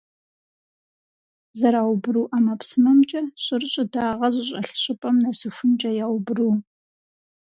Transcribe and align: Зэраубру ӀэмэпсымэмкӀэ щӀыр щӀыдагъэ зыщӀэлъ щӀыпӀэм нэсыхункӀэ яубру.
Зэраубру 1.59 2.29
ӀэмэпсымэмкӀэ 2.29 3.21
щӀыр 3.43 3.63
щӀыдагъэ 3.71 4.27
зыщӀэлъ 4.33 4.75
щӀыпӀэм 4.81 5.15
нэсыхункӀэ 5.23 5.91
яубру. 6.05 6.49